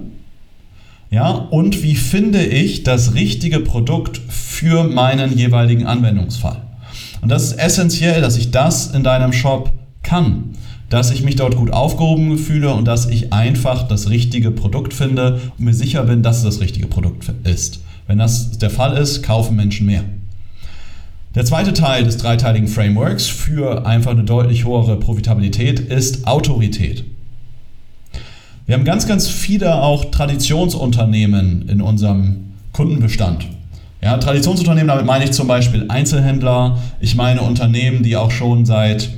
ja, 1.10 1.30
und 1.30 1.82
wie 1.82 1.96
finde 1.96 2.44
ich 2.44 2.84
das 2.84 3.14
richtige 3.14 3.58
Produkt 3.58 4.20
für 4.28 4.84
meinen 4.84 5.36
jeweiligen 5.36 5.84
Anwendungsfall. 5.84 6.62
Und 7.20 7.30
das 7.30 7.42
ist 7.44 7.58
essentiell, 7.58 8.20
dass 8.20 8.36
ich 8.36 8.52
das 8.52 8.92
in 8.92 9.02
deinem 9.02 9.32
Shop 9.32 9.72
kann 10.04 10.49
dass 10.90 11.12
ich 11.12 11.22
mich 11.22 11.36
dort 11.36 11.56
gut 11.56 11.72
aufgehoben 11.72 12.36
fühle 12.36 12.74
und 12.74 12.84
dass 12.84 13.06
ich 13.06 13.32
einfach 13.32 13.88
das 13.88 14.10
richtige 14.10 14.50
Produkt 14.50 14.92
finde 14.92 15.40
und 15.56 15.64
mir 15.64 15.72
sicher 15.72 16.02
bin, 16.02 16.22
dass 16.22 16.38
es 16.38 16.42
das 16.42 16.60
richtige 16.60 16.88
Produkt 16.88 17.32
ist. 17.44 17.80
Wenn 18.06 18.18
das 18.18 18.58
der 18.58 18.70
Fall 18.70 18.96
ist, 18.96 19.22
kaufen 19.22 19.56
Menschen 19.56 19.86
mehr. 19.86 20.04
Der 21.36 21.44
zweite 21.44 21.72
Teil 21.72 22.02
des 22.02 22.16
dreiteiligen 22.16 22.66
Frameworks 22.66 23.28
für 23.28 23.86
einfach 23.86 24.10
eine 24.10 24.24
deutlich 24.24 24.64
höhere 24.64 24.96
Profitabilität 24.96 25.78
ist 25.78 26.26
Autorität. 26.26 27.04
Wir 28.66 28.74
haben 28.74 28.84
ganz, 28.84 29.06
ganz 29.06 29.28
viele 29.28 29.80
auch 29.82 30.06
Traditionsunternehmen 30.06 31.68
in 31.68 31.80
unserem 31.80 32.52
Kundenbestand. 32.72 33.46
Ja, 34.02 34.16
Traditionsunternehmen, 34.16 34.88
damit 34.88 35.06
meine 35.06 35.24
ich 35.24 35.32
zum 35.32 35.46
Beispiel 35.46 35.84
Einzelhändler, 35.88 36.78
ich 36.98 37.14
meine 37.14 37.42
Unternehmen, 37.42 38.02
die 38.02 38.16
auch 38.16 38.32
schon 38.32 38.66
seit 38.66 39.10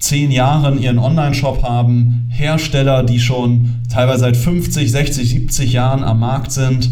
zehn 0.00 0.32
Jahren 0.32 0.80
ihren 0.82 0.98
Online-Shop 0.98 1.62
haben, 1.62 2.26
Hersteller, 2.30 3.04
die 3.04 3.20
schon 3.20 3.82
teilweise 3.92 4.20
seit 4.20 4.36
50, 4.36 4.90
60, 4.90 5.28
70 5.28 5.72
Jahren 5.72 6.02
am 6.02 6.20
Markt 6.20 6.52
sind. 6.52 6.90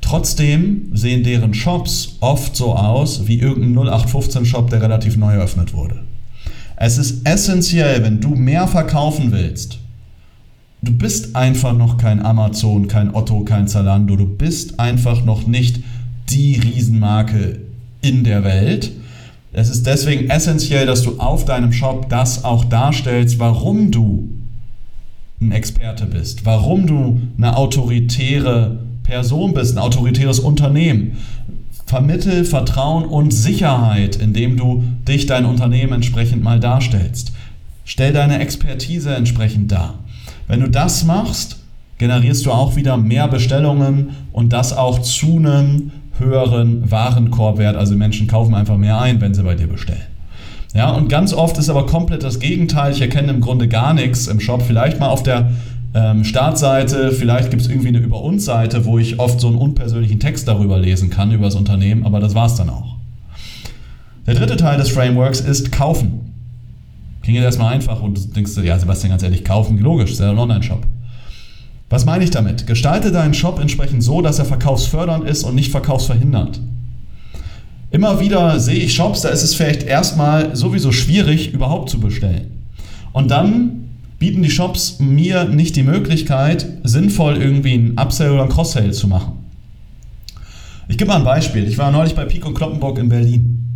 Trotzdem 0.00 0.90
sehen 0.94 1.22
deren 1.22 1.54
Shops 1.54 2.16
oft 2.20 2.56
so 2.56 2.74
aus 2.74 3.28
wie 3.28 3.38
irgendein 3.38 3.86
0815-Shop, 3.86 4.70
der 4.70 4.82
relativ 4.82 5.16
neu 5.16 5.34
eröffnet 5.34 5.74
wurde. 5.74 6.00
Es 6.76 6.98
ist 6.98 7.26
essentiell, 7.26 8.02
wenn 8.02 8.20
du 8.20 8.30
mehr 8.30 8.66
verkaufen 8.66 9.30
willst. 9.30 9.78
Du 10.80 10.92
bist 10.92 11.36
einfach 11.36 11.76
noch 11.76 11.96
kein 11.96 12.24
Amazon, 12.24 12.88
kein 12.88 13.14
Otto, 13.14 13.44
kein 13.44 13.68
Zalando. 13.68 14.16
Du 14.16 14.26
bist 14.26 14.80
einfach 14.80 15.24
noch 15.24 15.46
nicht 15.46 15.80
die 16.30 16.56
Riesenmarke 16.56 17.60
in 18.00 18.24
der 18.24 18.42
Welt 18.42 18.90
es 19.52 19.68
ist 19.68 19.86
deswegen 19.86 20.30
essentiell, 20.30 20.86
dass 20.86 21.02
du 21.02 21.18
auf 21.18 21.44
deinem 21.44 21.72
Shop 21.72 22.08
das 22.08 22.44
auch 22.44 22.64
darstellst, 22.64 23.38
warum 23.38 23.90
du 23.90 24.30
ein 25.40 25.52
Experte 25.52 26.06
bist, 26.06 26.46
warum 26.46 26.86
du 26.86 27.20
eine 27.36 27.56
autoritäre 27.56 28.78
Person 29.02 29.52
bist, 29.52 29.76
ein 29.76 29.82
autoritäres 29.82 30.38
Unternehmen. 30.40 31.18
Vermittel 31.84 32.46
Vertrauen 32.46 33.04
und 33.04 33.34
Sicherheit, 33.34 34.16
indem 34.16 34.56
du 34.56 34.84
dich, 35.06 35.26
dein 35.26 35.44
Unternehmen 35.44 35.92
entsprechend 35.92 36.42
mal 36.42 36.58
darstellst. 36.58 37.32
Stell 37.84 38.12
deine 38.12 38.38
Expertise 38.38 39.14
entsprechend 39.14 39.70
dar. 39.72 39.98
Wenn 40.48 40.60
du 40.60 40.70
das 40.70 41.04
machst, 41.04 41.58
generierst 41.98 42.46
du 42.46 42.52
auch 42.52 42.76
wieder 42.76 42.96
mehr 42.96 43.28
Bestellungen 43.28 44.10
und 44.32 44.52
das 44.54 44.74
auch 44.74 45.00
zu 45.00 45.36
einem 45.36 45.90
höheren 46.22 46.90
Warenkorbwert. 46.90 47.76
Also 47.76 47.94
Menschen 47.96 48.26
kaufen 48.26 48.54
einfach 48.54 48.78
mehr 48.78 49.00
ein, 49.00 49.20
wenn 49.20 49.34
sie 49.34 49.42
bei 49.42 49.54
dir 49.54 49.66
bestellen. 49.66 50.02
Ja, 50.74 50.90
und 50.90 51.08
ganz 51.08 51.34
oft 51.34 51.58
ist 51.58 51.68
aber 51.68 51.86
komplett 51.86 52.22
das 52.22 52.40
Gegenteil. 52.40 52.92
Ich 52.92 53.00
erkenne 53.02 53.32
im 53.32 53.40
Grunde 53.40 53.68
gar 53.68 53.92
nichts 53.92 54.26
im 54.26 54.40
Shop. 54.40 54.62
Vielleicht 54.62 55.00
mal 55.00 55.08
auf 55.08 55.22
der 55.22 55.50
ähm, 55.94 56.24
Startseite, 56.24 57.12
vielleicht 57.12 57.50
gibt 57.50 57.62
es 57.62 57.68
irgendwie 57.68 57.88
eine 57.88 57.98
Über 57.98 58.22
uns 58.22 58.46
Seite, 58.46 58.86
wo 58.86 58.98
ich 58.98 59.18
oft 59.18 59.40
so 59.40 59.48
einen 59.48 59.56
unpersönlichen 59.56 60.20
Text 60.20 60.48
darüber 60.48 60.78
lesen 60.78 61.10
kann, 61.10 61.32
über 61.32 61.44
das 61.44 61.54
Unternehmen, 61.54 62.06
aber 62.06 62.18
das 62.18 62.34
war 62.34 62.46
es 62.46 62.54
dann 62.54 62.70
auch. 62.70 62.96
Der 64.26 64.34
dritte 64.34 64.56
Teil 64.56 64.78
des 64.78 64.88
Frameworks 64.88 65.40
ist 65.40 65.72
kaufen. 65.72 66.32
Klingt 67.22 67.36
jetzt 67.36 67.44
erstmal 67.44 67.74
einfach 67.74 68.00
und 68.00 68.16
du 68.16 68.32
denkst, 68.32 68.52
ja 68.62 68.78
Sebastian, 68.78 69.10
ganz 69.10 69.22
ehrlich, 69.22 69.44
kaufen, 69.44 69.78
logisch, 69.78 70.12
ist 70.12 70.20
ja 70.20 70.30
ein 70.30 70.38
Online-Shop. 70.38 70.86
Was 71.92 72.06
meine 72.06 72.24
ich 72.24 72.30
damit? 72.30 72.66
Gestalte 72.66 73.12
deinen 73.12 73.34
Shop 73.34 73.58
entsprechend 73.60 74.02
so, 74.02 74.22
dass 74.22 74.38
er 74.38 74.46
verkaufsfördernd 74.46 75.28
ist 75.28 75.44
und 75.44 75.54
nicht 75.54 75.70
verkaufsverhindernd. 75.70 76.58
Immer 77.90 78.18
wieder 78.18 78.58
sehe 78.60 78.78
ich 78.78 78.94
Shops, 78.94 79.20
da 79.20 79.28
ist 79.28 79.42
es 79.42 79.54
vielleicht 79.54 79.82
erstmal 79.82 80.56
sowieso 80.56 80.90
schwierig, 80.90 81.52
überhaupt 81.52 81.90
zu 81.90 82.00
bestellen. 82.00 82.62
Und 83.12 83.30
dann 83.30 83.90
bieten 84.18 84.42
die 84.42 84.48
Shops 84.48 85.00
mir 85.00 85.44
nicht 85.44 85.76
die 85.76 85.82
Möglichkeit, 85.82 86.64
sinnvoll 86.82 87.36
irgendwie 87.36 87.74
einen 87.74 87.98
Upsell 87.98 88.30
oder 88.30 88.44
einen 88.44 88.52
Cross-Sale 88.52 88.92
zu 88.92 89.06
machen. 89.06 89.32
Ich 90.88 90.96
gebe 90.96 91.10
mal 91.10 91.18
ein 91.18 91.24
Beispiel. 91.24 91.68
Ich 91.68 91.76
war 91.76 91.90
neulich 91.90 92.14
bei 92.14 92.24
Pico 92.24 92.54
Kloppenburg 92.54 92.96
in 92.96 93.10
Berlin. 93.10 93.66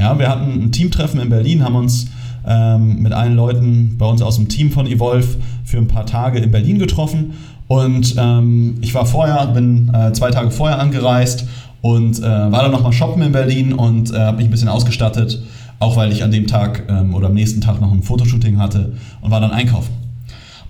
Ja, 0.00 0.18
wir 0.18 0.30
hatten 0.30 0.64
ein 0.64 0.72
Teamtreffen 0.72 1.20
in 1.20 1.28
Berlin, 1.28 1.62
haben 1.62 1.76
uns 1.76 2.06
ähm, 2.46 3.02
mit 3.02 3.12
allen 3.12 3.36
Leuten 3.36 3.96
bei 3.98 4.06
uns 4.06 4.22
aus 4.22 4.36
dem 4.36 4.48
Team 4.48 4.70
von 4.70 4.86
Evolve 4.86 5.36
für 5.64 5.78
ein 5.78 5.88
paar 5.88 6.06
Tage 6.06 6.38
in 6.38 6.50
Berlin 6.50 6.78
getroffen. 6.78 7.34
Und 7.68 8.14
ähm, 8.18 8.76
ich 8.80 8.94
war 8.94 9.06
vorher, 9.06 9.46
bin 9.46 9.90
äh, 9.94 10.12
zwei 10.12 10.30
Tage 10.30 10.50
vorher 10.50 10.78
angereist 10.78 11.46
und 11.80 12.18
äh, 12.18 12.22
war 12.22 12.62
dann 12.62 12.72
nochmal 12.72 12.92
shoppen 12.92 13.22
in 13.22 13.32
Berlin 13.32 13.72
und 13.72 14.12
äh, 14.12 14.18
habe 14.18 14.36
mich 14.38 14.46
ein 14.46 14.50
bisschen 14.50 14.68
ausgestattet, 14.68 15.42
auch 15.78 15.96
weil 15.96 16.12
ich 16.12 16.22
an 16.22 16.30
dem 16.30 16.46
Tag 16.46 16.84
ähm, 16.88 17.14
oder 17.14 17.28
am 17.28 17.34
nächsten 17.34 17.60
Tag 17.60 17.80
noch 17.80 17.92
ein 17.92 18.02
Fotoshooting 18.02 18.58
hatte 18.58 18.92
und 19.20 19.30
war 19.30 19.40
dann 19.40 19.50
einkaufen. 19.50 19.92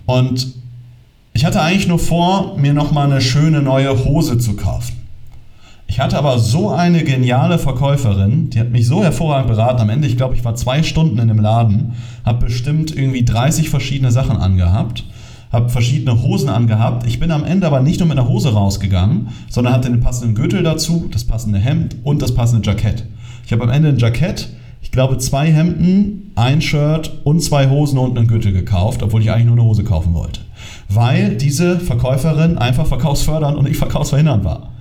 Und 0.05 0.53
ich 1.33 1.45
hatte 1.45 1.61
eigentlich 1.61 1.87
nur 1.87 1.99
vor, 1.99 2.57
mir 2.57 2.73
nochmal 2.73 3.11
eine 3.11 3.21
schöne 3.21 3.61
neue 3.61 4.05
Hose 4.05 4.37
zu 4.37 4.55
kaufen. 4.55 5.02
Ich 5.93 5.99
hatte 5.99 6.17
aber 6.17 6.39
so 6.39 6.71
eine 6.71 7.03
geniale 7.03 7.59
Verkäuferin, 7.59 8.49
die 8.49 8.59
hat 8.59 8.71
mich 8.71 8.87
so 8.87 9.03
hervorragend 9.03 9.47
beraten. 9.47 9.79
Am 9.79 9.91
Ende, 9.91 10.07
ich 10.07 10.17
glaube, 10.17 10.33
ich 10.33 10.43
war 10.43 10.55
zwei 10.55 10.81
Stunden 10.81 11.19
in 11.19 11.27
dem 11.27 11.37
Laden, 11.37 11.93
habe 12.25 12.45
bestimmt 12.45 12.97
irgendwie 12.97 13.23
30 13.23 13.69
verschiedene 13.69 14.11
Sachen 14.11 14.37
angehabt, 14.37 15.03
habe 15.51 15.69
verschiedene 15.69 16.23
Hosen 16.23 16.49
angehabt. 16.49 17.05
Ich 17.05 17.19
bin 17.19 17.29
am 17.29 17.43
Ende 17.43 17.67
aber 17.67 17.79
nicht 17.79 17.99
nur 17.99 18.09
mit 18.09 18.17
einer 18.17 18.27
Hose 18.27 18.53
rausgegangen, 18.53 19.27
sondern 19.51 19.73
hatte 19.75 19.91
den 19.91 19.99
passenden 19.99 20.33
Gürtel 20.33 20.63
dazu, 20.63 21.09
das 21.11 21.25
passende 21.25 21.59
Hemd 21.59 21.95
und 22.01 22.23
das 22.23 22.33
passende 22.33 22.67
Jackett. 22.67 23.05
Ich 23.45 23.51
habe 23.51 23.61
am 23.61 23.69
Ende 23.69 23.89
ein 23.89 23.99
Jackett, 23.99 24.49
ich 24.81 24.89
glaube 24.89 25.19
zwei 25.19 25.51
Hemden, 25.51 26.31
ein 26.33 26.61
Shirt 26.61 27.19
und 27.23 27.43
zwei 27.43 27.69
Hosen 27.69 27.99
und 27.99 28.17
einen 28.17 28.27
Gürtel 28.27 28.51
gekauft, 28.51 29.03
obwohl 29.03 29.21
ich 29.21 29.29
eigentlich 29.29 29.45
nur 29.45 29.57
eine 29.57 29.65
Hose 29.65 29.83
kaufen 29.83 30.15
wollte. 30.15 30.41
Weil 30.89 31.35
diese 31.37 31.79
Verkäuferin 31.79 32.57
einfach 32.57 32.87
verkaufsfördernd 32.87 33.55
und 33.55 33.69
ich 33.69 33.77
verkaufsverhindernd 33.77 34.43
war. 34.43 34.72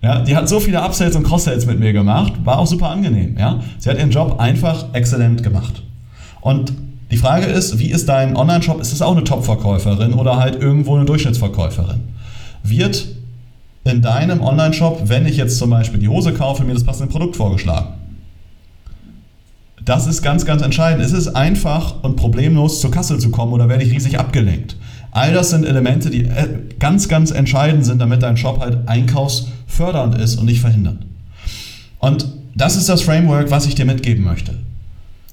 Ja, 0.00 0.20
die 0.20 0.36
hat 0.36 0.48
so 0.48 0.60
viele 0.60 0.80
Upsells 0.80 1.16
und 1.16 1.24
Cross-Sales 1.24 1.66
mit 1.66 1.80
mir 1.80 1.92
gemacht, 1.92 2.32
war 2.44 2.58
auch 2.58 2.66
super 2.66 2.90
angenehm. 2.90 3.36
Ja? 3.36 3.60
Sie 3.78 3.90
hat 3.90 3.98
ihren 3.98 4.10
Job 4.10 4.38
einfach 4.38 4.86
exzellent 4.92 5.42
gemacht. 5.42 5.82
Und 6.40 6.72
die 7.10 7.16
Frage 7.16 7.46
ist, 7.46 7.78
wie 7.78 7.90
ist 7.90 8.08
dein 8.08 8.36
Online-Shop? 8.36 8.80
Ist 8.80 8.92
es 8.92 9.02
auch 9.02 9.12
eine 9.12 9.24
Top-Verkäuferin 9.24 10.12
oder 10.12 10.36
halt 10.36 10.60
irgendwo 10.60 10.94
eine 10.94 11.04
Durchschnittsverkäuferin? 11.04 12.00
Wird 12.62 13.08
in 13.84 14.02
deinem 14.02 14.40
Online-Shop, 14.40 15.02
wenn 15.06 15.26
ich 15.26 15.36
jetzt 15.36 15.58
zum 15.58 15.70
Beispiel 15.70 15.98
die 15.98 16.08
Hose 16.08 16.32
kaufe, 16.32 16.64
mir 16.64 16.74
das 16.74 16.84
passende 16.84 17.10
Produkt 17.10 17.36
vorgeschlagen? 17.36 17.94
Das 19.84 20.06
ist 20.06 20.22
ganz, 20.22 20.44
ganz 20.44 20.62
entscheidend. 20.62 21.02
Ist 21.02 21.12
es 21.12 21.34
einfach 21.34 22.02
und 22.02 22.16
problemlos 22.16 22.80
zur 22.80 22.90
Kasse 22.90 23.18
zu 23.18 23.30
kommen 23.30 23.52
oder 23.52 23.68
werde 23.68 23.84
ich 23.84 23.90
riesig 23.90 24.18
abgelenkt? 24.18 24.76
All 25.10 25.32
das 25.32 25.50
sind 25.50 25.64
Elemente, 25.64 26.10
die 26.10 26.24
äh, 26.24 26.48
ganz, 26.78 27.08
ganz 27.08 27.30
entscheidend 27.30 27.84
sind, 27.84 28.00
damit 28.00 28.22
dein 28.22 28.36
Shop 28.36 28.60
halt 28.60 28.86
einkaufsfördernd 28.86 30.16
ist 30.16 30.36
und 30.36 30.46
nicht 30.46 30.60
verhindert. 30.60 30.98
Und 31.98 32.26
das 32.54 32.76
ist 32.76 32.88
das 32.88 33.02
Framework, 33.02 33.50
was 33.50 33.66
ich 33.66 33.74
dir 33.74 33.84
mitgeben 33.84 34.24
möchte. 34.24 34.54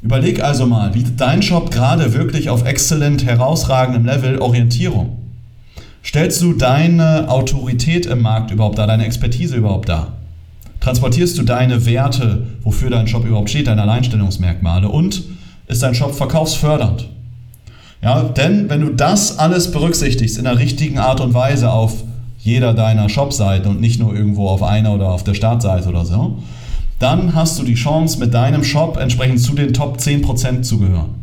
Überleg 0.02 0.44
also 0.44 0.68
mal, 0.68 0.92
bietet 0.92 1.20
dein 1.20 1.42
Shop 1.42 1.72
gerade 1.72 2.14
wirklich 2.14 2.50
auf 2.50 2.66
exzellent 2.66 3.26
herausragendem 3.26 4.06
Level 4.06 4.38
Orientierung? 4.40 5.18
Stellst 6.04 6.42
du 6.44 6.54
deine 6.54 7.30
Autorität 7.30 8.06
im 8.06 8.22
Markt 8.22 8.52
überhaupt 8.52 8.78
da, 8.78 8.86
deine 8.86 9.06
Expertise 9.06 9.56
überhaupt 9.56 9.90
da? 9.90 10.14
Transportierst 10.80 11.36
du 11.40 11.42
deine 11.42 11.88
Werte, 11.88 12.46
wofür 12.62 12.92
dein 12.92 13.08
Shop 13.08 13.26
überhaupt 13.26 13.50
steht, 13.50 13.66
deine 13.66 13.82
Alleinstellungsmerkmale? 13.82 14.88
Und 14.88 15.24
ist 15.68 15.82
dein 15.82 15.96
Shop 15.96 16.14
verkaufsfördernd? 16.14 17.10
Ja, 18.02 18.24
denn 18.24 18.70
wenn 18.70 18.82
du 18.82 18.90
das 18.90 19.40
alles 19.40 19.72
berücksichtigst 19.72 20.38
in 20.38 20.44
der 20.44 20.60
richtigen 20.60 21.00
Art 21.00 21.22
und 21.22 21.34
Weise 21.34 21.72
auf 21.72 22.04
jeder 22.38 22.74
deiner 22.74 23.10
Shopseiten 23.10 23.70
und 23.72 23.82
nicht 23.82 24.00
nur 24.00 24.14
irgendwo 24.14 24.50
auf 24.50 24.62
einer 24.62 24.94
oder 24.94 25.10
auf 25.10 25.24
der 25.24 25.34
Startseite 25.34 25.90
oder 25.90 26.06
so, 26.06 26.38
dann 27.00 27.36
hast 27.36 27.60
du 27.60 27.64
die 27.64 27.74
Chance, 27.74 28.20
mit 28.20 28.34
deinem 28.34 28.64
Shop 28.64 28.98
entsprechend 28.98 29.42
zu 29.42 29.54
den 29.54 29.74
Top 29.74 29.98
10% 29.98 30.62
zu 30.62 30.80
gehören. 30.80 31.16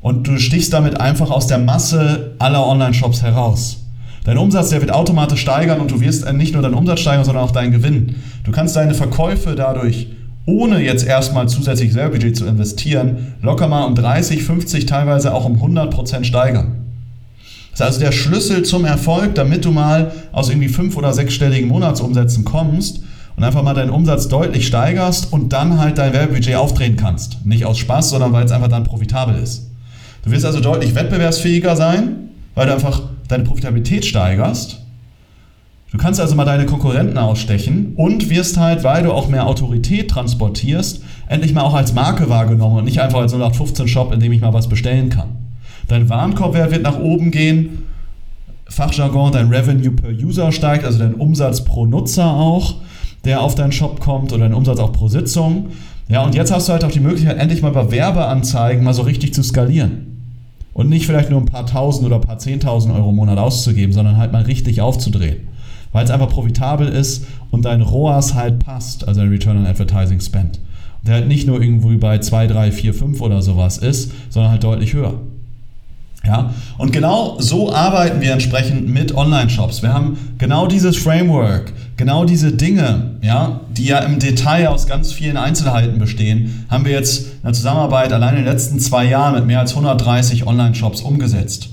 Und 0.00 0.26
du 0.26 0.38
stichst 0.38 0.72
damit 0.72 0.98
einfach 0.98 1.30
aus 1.30 1.46
der 1.46 1.58
Masse 1.58 2.32
aller 2.38 2.66
Online-Shops 2.66 3.22
heraus. 3.22 3.84
Dein 4.24 4.38
Umsatz, 4.38 4.70
der 4.70 4.80
wird 4.80 4.92
automatisch 4.92 5.40
steigern 5.40 5.80
und 5.80 5.90
du 5.90 6.00
wirst 6.00 6.30
nicht 6.32 6.52
nur 6.52 6.62
deinen 6.62 6.74
Umsatz 6.74 7.00
steigern, 7.00 7.24
sondern 7.24 7.44
auch 7.44 7.50
deinen 7.50 7.72
Gewinn. 7.72 8.16
Du 8.44 8.52
kannst 8.52 8.76
deine 8.76 8.94
Verkäufe 8.94 9.54
dadurch 9.54 10.08
ohne 10.50 10.82
jetzt 10.82 11.06
erstmal 11.06 11.48
zusätzlich 11.48 11.94
Werbebudget 11.94 12.36
zu 12.36 12.46
investieren, 12.46 13.34
locker 13.40 13.68
mal 13.68 13.84
um 13.84 13.94
30, 13.94 14.42
50, 14.42 14.86
teilweise 14.86 15.32
auch 15.32 15.44
um 15.44 15.56
100% 15.56 16.24
steigern. 16.24 16.86
Das 17.70 17.80
ist 17.80 17.86
also 17.86 18.00
der 18.00 18.12
Schlüssel 18.12 18.64
zum 18.64 18.84
Erfolg, 18.84 19.34
damit 19.36 19.64
du 19.64 19.70
mal 19.70 20.12
aus 20.32 20.48
irgendwie 20.48 20.68
fünf- 20.68 20.96
oder 20.96 21.12
sechsstelligen 21.12 21.68
Monatsumsätzen 21.68 22.44
kommst 22.44 23.00
und 23.36 23.44
einfach 23.44 23.62
mal 23.62 23.74
deinen 23.74 23.90
Umsatz 23.90 24.28
deutlich 24.28 24.66
steigerst 24.66 25.32
und 25.32 25.52
dann 25.52 25.78
halt 25.78 25.96
dein 25.98 26.12
Werbebudget 26.12 26.56
aufdrehen 26.56 26.96
kannst. 26.96 27.46
Nicht 27.46 27.64
aus 27.64 27.78
Spaß, 27.78 28.10
sondern 28.10 28.32
weil 28.32 28.44
es 28.44 28.52
einfach 28.52 28.68
dann 28.68 28.84
profitabel 28.84 29.36
ist. 29.36 29.70
Du 30.24 30.32
wirst 30.32 30.44
also 30.44 30.60
deutlich 30.60 30.94
wettbewerbsfähiger 30.94 31.76
sein, 31.76 32.30
weil 32.54 32.66
du 32.66 32.74
einfach 32.74 33.02
deine 33.28 33.44
Profitabilität 33.44 34.04
steigerst 34.04 34.80
Du 35.90 35.98
kannst 35.98 36.20
also 36.20 36.36
mal 36.36 36.44
deine 36.44 36.66
Konkurrenten 36.66 37.18
ausstechen 37.18 37.94
und 37.96 38.30
wirst 38.30 38.56
halt, 38.58 38.84
weil 38.84 39.02
du 39.02 39.12
auch 39.12 39.28
mehr 39.28 39.46
Autorität 39.48 40.08
transportierst, 40.08 41.02
endlich 41.26 41.52
mal 41.52 41.62
auch 41.62 41.74
als 41.74 41.94
Marke 41.94 42.28
wahrgenommen 42.28 42.78
und 42.78 42.84
nicht 42.84 43.00
einfach 43.00 43.18
als 43.20 43.34
0815-Shop, 43.34 44.12
in 44.12 44.20
dem 44.20 44.30
ich 44.30 44.40
mal 44.40 44.52
was 44.52 44.68
bestellen 44.68 45.08
kann. 45.08 45.30
Dein 45.88 46.08
Warenkorbwert 46.08 46.70
wird 46.70 46.84
nach 46.84 47.00
oben 47.00 47.32
gehen, 47.32 47.86
Fachjargon, 48.68 49.32
dein 49.32 49.48
Revenue 49.48 49.90
per 49.90 50.10
User 50.10 50.52
steigt, 50.52 50.84
also 50.84 51.00
dein 51.00 51.14
Umsatz 51.14 51.64
pro 51.64 51.86
Nutzer 51.86 52.34
auch, 52.34 52.76
der 53.24 53.40
auf 53.40 53.56
deinen 53.56 53.72
Shop 53.72 53.98
kommt 53.98 54.32
oder 54.32 54.44
dein 54.44 54.54
Umsatz 54.54 54.78
auch 54.78 54.92
pro 54.92 55.08
Sitzung. 55.08 55.70
Ja, 56.08 56.22
und 56.22 56.36
jetzt 56.36 56.52
hast 56.52 56.68
du 56.68 56.72
halt 56.72 56.84
auch 56.84 56.92
die 56.92 57.00
Möglichkeit, 57.00 57.36
endlich 57.36 57.62
mal 57.62 57.72
bei 57.72 57.90
Werbeanzeigen 57.90 58.84
mal 58.84 58.94
so 58.94 59.02
richtig 59.02 59.34
zu 59.34 59.42
skalieren. 59.42 60.06
Und 60.72 60.88
nicht 60.88 61.04
vielleicht 61.04 61.30
nur 61.30 61.40
ein 61.40 61.46
paar 61.46 61.66
tausend 61.66 62.06
oder 62.06 62.16
ein 62.16 62.22
paar 62.22 62.38
zehntausend 62.38 62.94
Euro 62.94 63.10
im 63.10 63.16
Monat 63.16 63.38
auszugeben, 63.38 63.92
sondern 63.92 64.18
halt 64.18 64.30
mal 64.30 64.42
richtig 64.42 64.80
aufzudrehen 64.80 65.49
weil 65.92 66.04
es 66.04 66.10
einfach 66.10 66.28
profitabel 66.28 66.88
ist 66.88 67.26
und 67.50 67.64
dein 67.64 67.82
ROAS 67.82 68.34
halt 68.34 68.58
passt, 68.58 69.06
also 69.06 69.20
ein 69.20 69.28
Return 69.28 69.58
on 69.58 69.66
Advertising 69.66 70.20
Spend. 70.20 70.60
Der 71.02 71.14
halt 71.14 71.28
nicht 71.28 71.46
nur 71.46 71.62
irgendwie 71.62 71.96
bei 71.96 72.18
2, 72.18 72.46
3, 72.46 72.72
4, 72.72 72.94
5 72.94 73.20
oder 73.20 73.40
sowas 73.42 73.78
ist, 73.78 74.12
sondern 74.28 74.52
halt 74.52 74.64
deutlich 74.64 74.92
höher. 74.92 75.14
Ja, 76.24 76.52
und 76.76 76.92
genau 76.92 77.40
so 77.40 77.72
arbeiten 77.72 78.20
wir 78.20 78.32
entsprechend 78.32 78.86
mit 78.88 79.14
Online-Shops. 79.14 79.80
Wir 79.80 79.94
haben 79.94 80.18
genau 80.36 80.66
dieses 80.66 80.98
Framework, 80.98 81.72
genau 81.96 82.26
diese 82.26 82.52
Dinge, 82.52 83.12
ja, 83.22 83.60
die 83.70 83.86
ja 83.86 84.00
im 84.00 84.18
Detail 84.18 84.68
aus 84.68 84.86
ganz 84.86 85.12
vielen 85.14 85.38
Einzelheiten 85.38 85.98
bestehen, 85.98 86.66
haben 86.68 86.84
wir 86.84 86.92
jetzt 86.92 87.26
in 87.26 87.42
der 87.42 87.54
Zusammenarbeit 87.54 88.12
allein 88.12 88.36
in 88.36 88.44
den 88.44 88.52
letzten 88.52 88.80
zwei 88.80 89.06
Jahren 89.06 89.34
mit 89.34 89.46
mehr 89.46 89.60
als 89.60 89.70
130 89.70 90.46
Online-Shops 90.46 91.00
umgesetzt. 91.00 91.70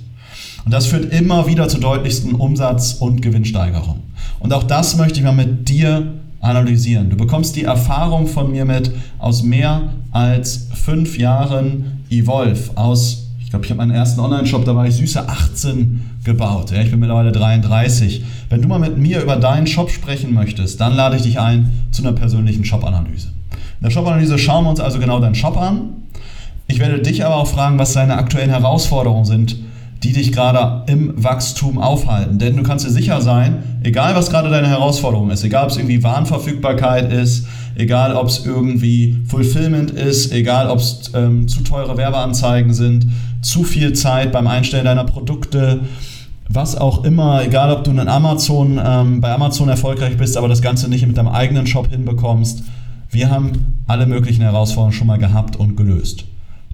Und 0.67 0.73
das 0.73 0.87
führt 0.87 1.13
immer 1.13 1.47
wieder 1.47 1.69
zu 1.69 1.77
deutlichsten 1.77 2.35
Umsatz- 2.35 2.95
und 2.95 3.21
Gewinnsteigerungen. 3.21 4.03
Und 4.41 4.51
auch 4.51 4.63
das 4.63 4.97
möchte 4.97 5.17
ich 5.17 5.23
mal 5.23 5.31
mit 5.31 5.69
dir 5.69 6.11
analysieren. 6.41 7.09
Du 7.09 7.15
bekommst 7.15 7.55
die 7.55 7.63
Erfahrung 7.63 8.27
von 8.27 8.51
mir 8.51 8.65
mit 8.65 8.91
aus 9.17 9.43
mehr 9.43 9.83
als 10.11 10.67
fünf 10.73 11.17
Jahren 11.17 12.03
Evolve, 12.09 12.71
aus, 12.75 13.29
ich 13.39 13.49
glaube, 13.49 13.63
ich 13.63 13.71
habe 13.71 13.77
meinen 13.77 13.91
ersten 13.91 14.19
Online-Shop, 14.19 14.65
da 14.65 14.75
war 14.75 14.85
ich 14.85 14.95
süße 14.95 15.29
18 15.29 16.01
gebaut. 16.25 16.71
Ja, 16.71 16.81
ich 16.81 16.91
bin 16.91 16.99
mittlerweile 16.99 17.31
33. 17.31 18.25
Wenn 18.49 18.61
du 18.61 18.67
mal 18.67 18.79
mit 18.79 18.97
mir 18.97 19.21
über 19.21 19.37
deinen 19.37 19.67
Shop 19.67 19.89
sprechen 19.89 20.33
möchtest, 20.33 20.81
dann 20.81 20.97
lade 20.97 21.15
ich 21.15 21.21
dich 21.21 21.39
ein 21.39 21.71
zu 21.91 22.01
einer 22.01 22.11
persönlichen 22.11 22.65
Shop-Analyse. 22.65 23.29
In 23.79 23.85
der 23.85 23.91
Shop-Analyse 23.91 24.37
schauen 24.37 24.65
wir 24.65 24.71
uns 24.71 24.81
also 24.81 24.99
genau 24.99 25.21
deinen 25.21 25.35
Shop 25.35 25.55
an. 25.55 25.91
Ich 26.67 26.79
werde 26.79 26.99
dich 26.99 27.23
aber 27.23 27.37
auch 27.37 27.47
fragen, 27.47 27.79
was 27.79 27.93
deine 27.93 28.17
aktuellen 28.17 28.49
Herausforderungen 28.49 29.23
sind, 29.23 29.55
die 30.03 30.13
dich 30.13 30.31
gerade 30.31 30.83
im 30.91 31.13
Wachstum 31.21 31.79
aufhalten. 31.79 32.39
Denn 32.39 32.55
du 32.55 32.63
kannst 32.63 32.85
dir 32.85 32.91
sicher 32.91 33.21
sein, 33.21 33.79
egal 33.83 34.15
was 34.15 34.29
gerade 34.29 34.49
deine 34.49 34.67
Herausforderung 34.67 35.31
ist, 35.31 35.43
egal 35.43 35.65
ob 35.65 35.71
es 35.71 35.77
irgendwie 35.77 36.03
Warenverfügbarkeit 36.03 37.11
ist, 37.11 37.47
egal 37.75 38.15
ob 38.15 38.27
es 38.27 38.45
irgendwie 38.45 39.17
Fulfillment 39.27 39.91
ist, 39.91 40.31
egal 40.31 40.69
ob 40.69 40.79
es 40.79 41.11
ähm, 41.13 41.47
zu 41.47 41.61
teure 41.61 41.97
Werbeanzeigen 41.97 42.73
sind, 42.73 43.07
zu 43.41 43.63
viel 43.63 43.93
Zeit 43.93 44.31
beim 44.31 44.47
Einstellen 44.47 44.85
deiner 44.85 45.05
Produkte, 45.05 45.81
was 46.49 46.75
auch 46.75 47.03
immer, 47.03 47.43
egal 47.43 47.71
ob 47.71 47.83
du 47.83 47.91
in 47.91 47.99
Amazon, 48.07 48.79
ähm, 48.83 49.21
bei 49.21 49.33
Amazon 49.33 49.69
erfolgreich 49.69 50.17
bist, 50.17 50.37
aber 50.37 50.47
das 50.47 50.61
Ganze 50.61 50.89
nicht 50.89 51.05
mit 51.05 51.17
deinem 51.17 51.27
eigenen 51.27 51.67
Shop 51.67 51.89
hinbekommst. 51.89 52.63
Wir 53.09 53.29
haben 53.29 53.81
alle 53.87 54.05
möglichen 54.05 54.41
Herausforderungen 54.41 54.93
schon 54.93 55.07
mal 55.07 55.17
gehabt 55.17 55.55
und 55.55 55.75
gelöst. 55.75 56.25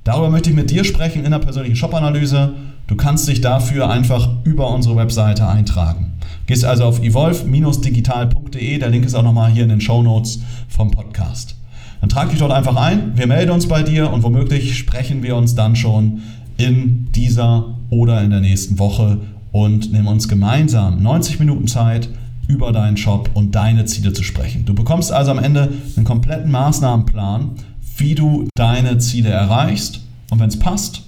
Darüber 0.03 0.29
möchte 0.29 0.49
ich 0.49 0.55
mit 0.55 0.69
dir 0.69 0.83
sprechen 0.83 1.23
in 1.23 1.31
der 1.31 1.39
persönlichen 1.39 1.75
Shop-Analyse. 1.75 2.53
Du 2.87 2.95
kannst 2.95 3.27
dich 3.27 3.39
dafür 3.39 3.89
einfach 3.89 4.29
über 4.43 4.69
unsere 4.69 4.97
Webseite 4.97 5.47
eintragen. 5.47 6.13
Gehst 6.47 6.65
also 6.65 6.83
auf 6.83 7.01
evolve-digital.de, 7.01 8.77
der 8.77 8.89
Link 8.89 9.05
ist 9.05 9.15
auch 9.15 9.23
nochmal 9.23 9.51
hier 9.51 9.63
in 9.63 9.69
den 9.69 9.81
Show 9.81 10.03
Notes 10.03 10.41
vom 10.67 10.91
Podcast. 10.91 11.55
Dann 12.01 12.09
trag 12.09 12.29
dich 12.29 12.39
dort 12.39 12.51
einfach 12.51 12.75
ein, 12.75 13.17
wir 13.17 13.27
melden 13.27 13.51
uns 13.51 13.67
bei 13.67 13.83
dir 13.83 14.11
und 14.11 14.23
womöglich 14.23 14.77
sprechen 14.77 15.23
wir 15.23 15.37
uns 15.37 15.55
dann 15.55 15.77
schon 15.77 16.21
in 16.57 17.07
dieser 17.13 17.75
oder 17.89 18.21
in 18.21 18.29
der 18.29 18.41
nächsten 18.41 18.77
Woche 18.77 19.21
und 19.53 19.93
nehmen 19.93 20.07
uns 20.07 20.27
gemeinsam 20.27 21.01
90 21.01 21.39
Minuten 21.39 21.67
Zeit, 21.67 22.09
über 22.47 22.73
deinen 22.73 22.97
Shop 22.97 23.29
und 23.33 23.55
deine 23.55 23.85
Ziele 23.85 24.11
zu 24.11 24.23
sprechen. 24.23 24.65
Du 24.65 24.75
bekommst 24.75 25.13
also 25.13 25.31
am 25.31 25.39
Ende 25.39 25.71
einen 25.95 26.05
kompletten 26.05 26.51
Maßnahmenplan, 26.51 27.51
wie 27.97 28.15
du 28.15 28.49
deine 28.55 28.97
Ziele 28.97 29.29
erreichst. 29.29 30.01
Und 30.29 30.39
wenn 30.39 30.49
es 30.49 30.59
passt, 30.59 31.03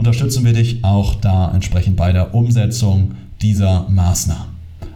unterstützen 0.00 0.46
wir 0.46 0.54
dich 0.54 0.82
auch 0.82 1.14
da 1.14 1.52
entsprechend 1.54 1.96
bei 1.96 2.10
der 2.12 2.34
Umsetzung 2.34 3.12
dieser 3.42 3.86
Maßnahmen. 3.90 4.46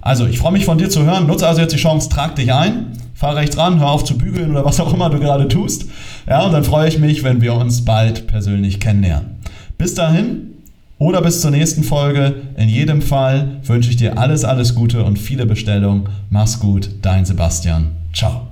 Also, 0.00 0.26
ich 0.26 0.38
freue 0.38 0.52
mich 0.52 0.64
von 0.64 0.78
dir 0.78 0.88
zu 0.88 1.04
hören. 1.04 1.26
Nutze 1.26 1.46
also 1.46 1.61
jetzt 1.61 1.73
die 1.73 1.78
Chance, 1.78 2.08
trag 2.08 2.37
dich 2.37 2.52
ein, 2.52 2.87
fahr 3.14 3.37
rechts 3.37 3.58
ran, 3.58 3.80
hör 3.80 3.90
auf 3.90 4.04
zu 4.04 4.16
bügeln 4.16 4.50
oder 4.50 4.64
was 4.64 4.80
auch 4.80 4.92
immer 4.94 5.11
du 5.11 5.20
gerade 5.20 5.46
tust. 5.46 5.84
Ja, 6.26 6.46
und 6.46 6.52
dann 6.52 6.64
freue 6.64 6.88
ich 6.88 6.99
mich, 6.99 7.23
wenn 7.23 7.42
wir 7.42 7.54
uns 7.54 7.84
bald 7.84 8.26
persönlich 8.26 8.80
kennenlernen. 8.80 9.37
Bis 9.76 9.94
dahin 9.94 10.54
oder 10.99 11.20
bis 11.20 11.42
zur 11.42 11.50
nächsten 11.50 11.84
Folge. 11.84 12.34
In 12.56 12.70
jedem 12.70 13.02
Fall 13.02 13.61
wünsche 13.64 13.90
ich 13.90 13.96
dir 13.96 14.18
alles, 14.18 14.44
alles 14.44 14.75
Gute 14.75 15.04
und 15.04 15.18
viele 15.18 15.44
Bestellungen. 15.44 16.08
Mach's 16.30 16.58
gut, 16.61 16.88
dein 17.02 17.26
Sebastian. 17.26 17.90
Ciao. 18.14 18.49